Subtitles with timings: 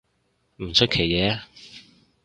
[0.63, 1.41] 唔出奇嘅